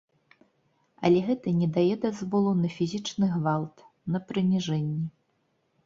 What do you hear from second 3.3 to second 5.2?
гвалт, на прыніжэнні.